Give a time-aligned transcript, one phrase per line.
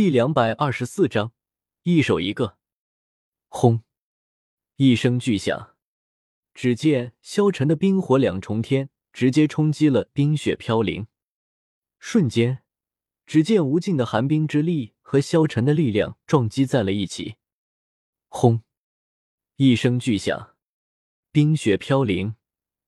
[0.00, 1.34] 第两百二十四章，
[1.82, 2.56] 一手一个。
[3.48, 3.82] 轰！
[4.76, 5.76] 一声巨响，
[6.54, 11.06] 只见萧晨的冰火两重天直接冲击了冰雪飘零。
[11.98, 12.62] 瞬间，
[13.26, 17.36] 只见无尽的寒冰之力和萧晨的力量撞击在了一起。
[18.28, 18.62] 轰！
[19.56, 20.56] 一声巨响，
[21.30, 22.36] 冰雪飘零，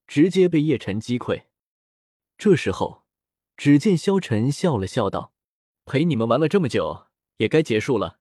[0.07, 1.45] 直接被叶晨击溃。
[2.39, 3.05] 这时候，
[3.59, 5.35] 只见萧晨笑了笑道。
[5.85, 7.09] 陪你们玩了这么久，
[7.39, 8.21] 也该结束了。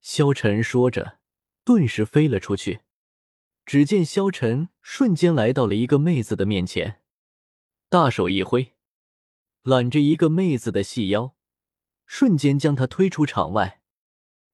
[0.00, 1.18] 萧晨说着，
[1.64, 2.80] 顿时飞了出去。
[3.66, 7.02] 只见萧晨瞬间来到了一个妹子的面前，
[7.90, 8.74] 大手一挥，
[9.62, 11.36] 揽着一个妹子的细腰，
[12.06, 13.82] 瞬间将她推出场外。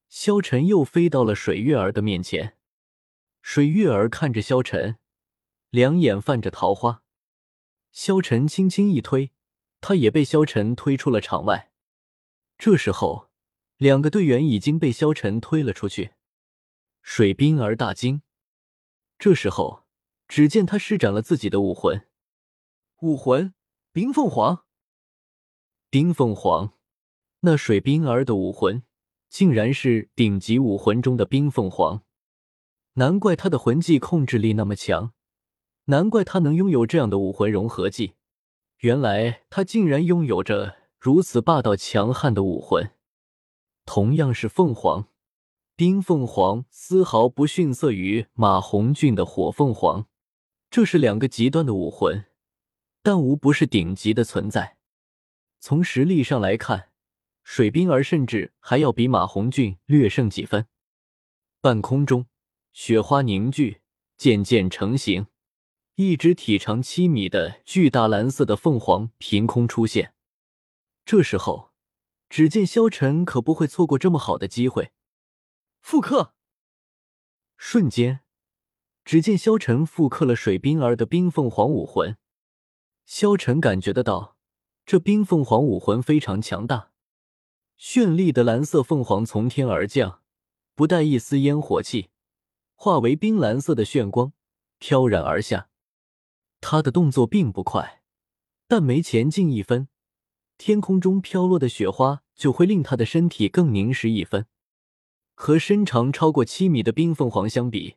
[0.08, 2.56] 萧晨又飞到了水月儿的面前，
[3.40, 4.98] 水月儿看着萧晨，
[5.70, 7.04] 两眼泛着桃花。
[7.92, 9.30] 萧晨轻轻一推，
[9.80, 11.70] 她也被萧晨推出了场外。
[12.64, 13.28] 这时候，
[13.76, 16.12] 两个队员已经被萧晨推了出去。
[17.02, 18.22] 水冰儿大惊。
[19.18, 19.84] 这时候，
[20.28, 22.08] 只见他施展了自己的武魂，
[23.02, 23.52] 武魂
[23.92, 24.64] 冰凤凰。
[25.90, 26.72] 冰凤凰，
[27.40, 28.82] 那水冰儿的武魂
[29.28, 32.02] 竟然是顶级武魂中的冰凤凰，
[32.94, 35.12] 难怪他的魂技控制力那么强，
[35.84, 38.14] 难怪他能拥有这样的武魂融合技。
[38.78, 40.83] 原来他竟然拥有着。
[41.04, 42.92] 如此霸道强悍的武魂，
[43.84, 45.06] 同样是凤凰，
[45.76, 50.06] 冰凤凰丝毫不逊色于马红俊的火凤凰。
[50.70, 52.24] 这是两个极端的武魂，
[53.02, 54.78] 但无不是顶级的存在。
[55.60, 56.88] 从实力上来看，
[57.42, 60.66] 水冰儿甚至还要比马红俊略胜几分。
[61.60, 62.24] 半空中，
[62.72, 63.82] 雪花凝聚，
[64.16, 65.26] 渐渐成型，
[65.96, 70.13] 一只体长七米的巨大蓝色的凤凰凭空出现。
[71.04, 71.72] 这时候，
[72.30, 74.92] 只见萧晨可不会错过这么好的机会。
[75.80, 76.34] 复刻，
[77.58, 78.20] 瞬间，
[79.04, 82.16] 只见萧晨复刻了水冰儿的冰凤凰武魂。
[83.04, 84.38] 萧晨感觉得到，
[84.86, 86.90] 这冰凤凰武魂非常强大。
[87.78, 90.22] 绚丽的蓝色凤凰从天而降，
[90.74, 92.08] 不带一丝烟火气，
[92.74, 94.32] 化为冰蓝色的炫光，
[94.78, 95.68] 飘然而下。
[96.62, 98.02] 他的动作并不快，
[98.66, 99.88] 但没前进一分。
[100.56, 104.46] 天空中飘落的雪花就会令他的身体更凝实一分。
[105.34, 107.96] 和身长超过七米的冰凤凰相比，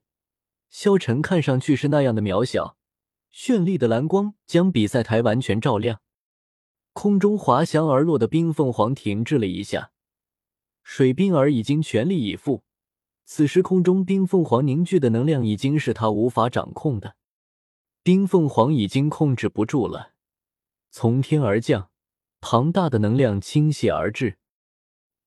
[0.69, 2.75] 萧晨看上去是那样的渺小。
[3.31, 6.01] 绚丽的蓝光将比赛台完全照亮。
[6.93, 9.91] 空中滑翔而落的冰凤凰停滞了一下，
[10.81, 12.63] 水冰儿已经全力以赴。
[13.23, 17.15] 此时空中冰凤凰凝聚的能量已经是他无法掌控的，
[18.01, 20.13] 冰凤凰已经控制不住了，
[20.89, 21.91] 从天而降。
[22.39, 24.37] 庞大的能量倾泻而至，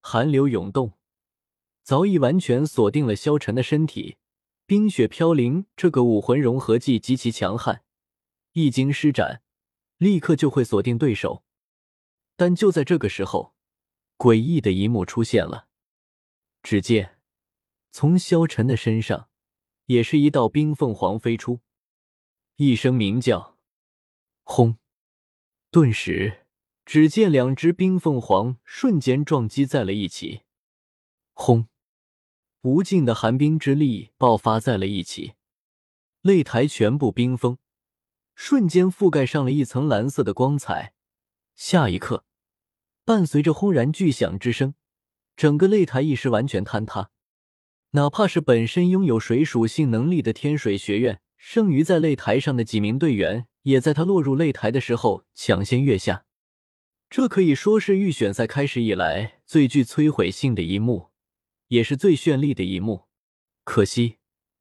[0.01, 0.93] 寒流涌动，
[1.83, 4.17] 早已完全锁定了萧晨的身体。
[4.67, 7.83] 冰雪飘零这个武魂融合技极其强悍，
[8.53, 9.43] 一经施展，
[9.99, 11.45] 立刻就会锁定对手。
[12.37, 13.55] 但就在这个时候，
[14.17, 15.67] 诡异的一幕出现了。
[16.63, 17.19] 只见
[17.91, 19.29] 从萧晨的身上，
[19.87, 21.61] 也是一道冰凤凰飞出，
[22.55, 23.59] 一声鸣叫，
[24.45, 24.79] 轰！
[25.73, 26.47] 顿时。
[26.93, 30.41] 只见两只冰凤凰瞬间撞击在了一起，
[31.33, 31.69] 轰！
[32.63, 35.35] 无尽的寒冰之力爆发在了一起，
[36.25, 37.59] 擂台全部冰封，
[38.35, 40.93] 瞬间覆盖上了一层蓝色的光彩。
[41.55, 42.25] 下一刻，
[43.05, 44.75] 伴随着轰然巨响之声，
[45.37, 47.13] 整个擂台一时完全坍塌。
[47.91, 56.25] 哪怕是本身拥有水属性能力的天水学院，剩余在擂台上的几名队员，也在他落入擂台的时候抢先跃下。
[57.11, 61.09] 这可以说是预选赛开始以来最具摧毁性的一幕，
[61.67, 63.09] 也是最绚丽的一幕。
[63.65, 64.19] 可惜，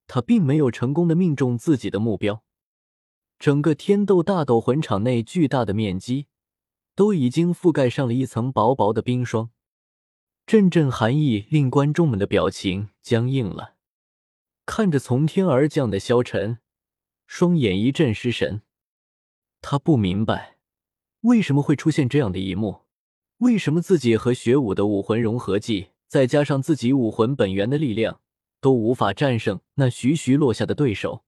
[0.08, 2.44] 他并没有成功的命中自己的目标。
[3.38, 6.26] 整个天斗大斗魂场内巨大的面积
[6.96, 9.52] 都已经覆盖上了一层薄薄的冰霜，
[10.48, 13.76] 阵阵寒意令观众们的表情僵硬了。
[14.66, 16.58] 看着从天而降的萧晨，
[17.28, 18.64] 双眼一阵失神。
[19.62, 20.59] 他不明白。
[21.22, 22.84] 为什么会出现这样的一幕？
[23.40, 28.22] 为什么自己和雪舞的武魂融合技，再加上自己武魂本源的力量，
[28.62, 31.24] 都无法战胜那徐徐落下的对手？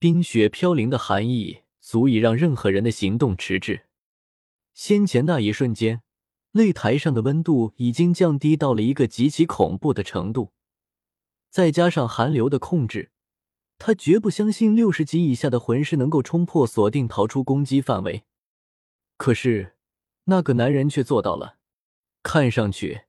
[0.00, 3.82] 冰雪飘零的寒意足以让任何人的行动迟滞。
[4.74, 6.02] 先前那一瞬间，
[6.52, 10.50] 擂台上的温度已经降低到了一个极其恐怖的程度，
[11.48, 13.12] 再加上寒流的控制，
[13.78, 18.24] 他绝不相信六十级以下的魂师能够冲破锁定，逃出攻击范围。
[19.16, 19.76] 可是，
[20.24, 21.56] 那个男人却做到了。
[22.22, 23.02] 看上去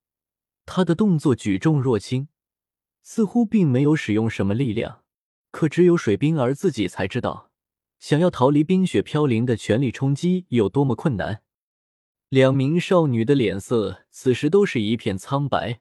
[0.66, 2.28] 他的动作举重若轻，
[3.02, 5.04] 似乎并没有使用什么力量。
[5.52, 7.52] 可只有水冰儿自己才知道，
[8.00, 11.42] 想要逃离冰雪飘零的全力冲击有多么困难。
[12.30, 15.80] 两名少女的脸色此时都是一片苍白，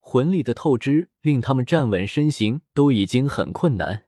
[0.00, 4.06] 魂力的透支令他们站稳身形都已经很困难。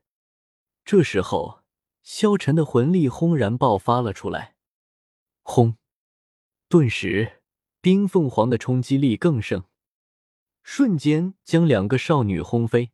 [0.85, 1.61] 这时候，
[2.03, 4.54] 萧晨的魂力轰然爆发了出来，
[5.47, 5.77] 轰！
[6.69, 7.43] 顿时，
[7.81, 9.65] 冰凤凰的冲击力更盛，
[10.63, 12.91] 瞬间将两个少女轰飞。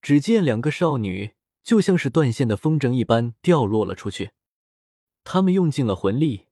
[0.00, 4.32] 只见两个少女就像是断线的风筝一般掉落了出去。
[5.24, 6.48] 他们用尽了魂力，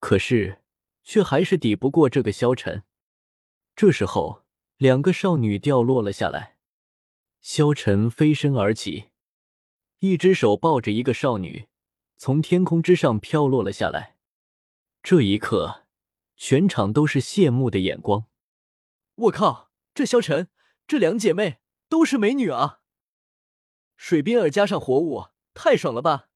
[0.00, 0.62] 可是
[1.04, 2.84] 却还是抵不过这个萧晨。
[3.76, 4.46] 这时候，
[4.78, 6.56] 两个少女掉落了下来，
[7.42, 9.10] 萧晨飞身而起，
[9.98, 11.68] 一只手抱着一个少女，
[12.16, 14.16] 从天空之上飘落了下来。
[15.10, 15.86] 这一刻，
[16.36, 18.26] 全场都是羡慕的眼光。
[19.14, 20.50] 我靠，这萧晨，
[20.86, 22.82] 这两姐妹都是美女啊！
[23.96, 26.28] 水冰儿加上火舞，太爽了吧！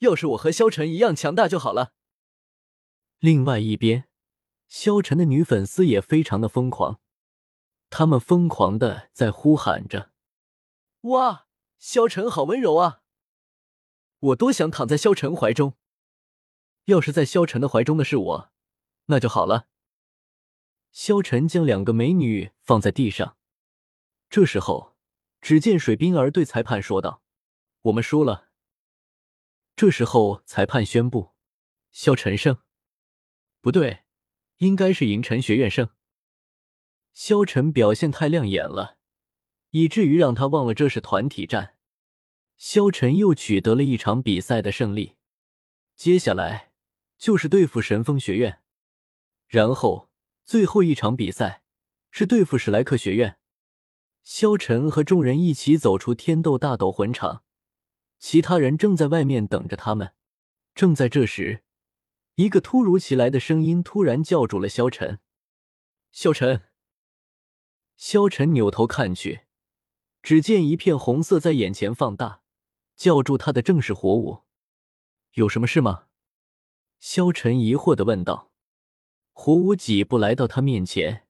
[0.00, 1.94] 要是我和萧晨一样强大就好了。
[3.18, 4.10] 另外一边，
[4.68, 7.00] 萧晨的女粉丝也非常的疯狂，
[7.88, 10.12] 他们疯狂的在呼喊着
[11.08, 11.46] ：“哇，
[11.78, 13.00] 萧晨好温柔啊！
[14.18, 15.78] 我多想躺在萧晨怀中。
[16.86, 18.52] 要是在萧晨的怀中的是我，
[19.06, 19.68] 那就好了。”
[20.90, 23.36] 萧晨将两个美女放在地上，
[24.28, 24.94] 这时候。
[25.46, 27.22] 只见水冰儿对裁判说道
[27.82, 28.48] ：“我们输了。”
[29.76, 31.34] 这时候，裁判宣布
[31.92, 32.62] ：“萧晨胜。”
[33.60, 34.04] 不对，
[34.56, 35.90] 应该是银尘学院胜。
[37.12, 38.96] 萧晨表现太亮眼了，
[39.72, 41.76] 以至于让他忘了这是团体战。
[42.56, 45.16] 萧晨又取得了一场比赛的胜利，
[45.94, 46.72] 接下来
[47.16, 48.60] 就是对付神风学院，
[49.46, 50.10] 然后
[50.44, 51.62] 最后一场比赛
[52.10, 53.38] 是对付史莱克学院。
[54.22, 57.44] 萧晨和众人一起走出天斗大斗魂场，
[58.18, 60.14] 其他人正在外面等着他们。
[60.74, 61.62] 正在这时，
[62.36, 65.20] 一个突如其来的声音突然叫住了萧晨。
[66.10, 66.62] 萧晨，
[67.96, 69.42] 萧晨扭头看去，
[70.22, 72.42] 只见一片红色在眼前放大，
[72.96, 74.44] 叫住他的正是火舞。
[75.32, 76.06] 有什么事吗？
[77.06, 78.50] 萧晨疑惑的问道。
[79.34, 81.26] 火舞几步来到他面前。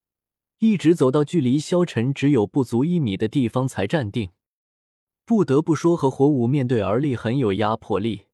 [0.59, 4.31] 一直走到距离萧晨只有不足一米的地方才站定。
[5.25, 8.26] 不得不说，和火舞面对而立很有压迫力，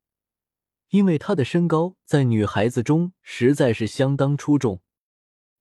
[0.91, 4.83] 因为他的身高在女孩子中实在是相当出众。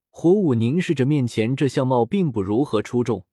[0.10, 3.26] 火舞凝视着面前这相貌并不如何出众，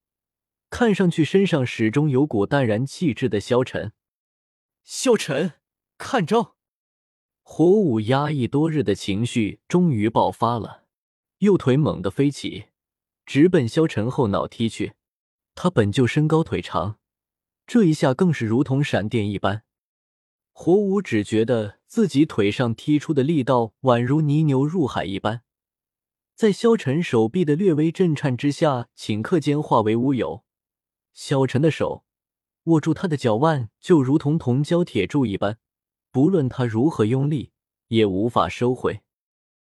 [0.70, 3.92] 看上去身上始终有股淡然气质的萧晨。
[4.84, 5.54] 萧晨，
[5.99, 6.55] 看招！
[7.48, 10.82] 火舞压抑多日的情绪终于爆发了，
[11.38, 12.66] 右腿猛地飞起。
[13.25, 14.94] 直奔萧晨后脑踢去，
[15.54, 16.98] 他本就身高腿长，
[17.64, 19.62] 这一下更是如同闪电一般。
[20.52, 25.42] 火舞只觉得自己腿上踢出的力道宛如泥牛入海一般，
[26.34, 30.44] 在萧晨手臂的略微震颤之下，顷刻间化为乌有。
[31.14, 32.04] 萧晨的手
[32.64, 35.58] 握住他的脚腕，就如同铜胶铁柱一般，
[36.16, 37.50] 不论他如何用力，
[37.88, 39.02] 也无法收回。